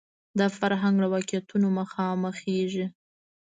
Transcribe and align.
دا 0.39 0.47
فرهنګ 0.57 0.95
له 1.03 1.07
واقعیتونو 1.13 1.67
مخامخېږي 1.79 2.85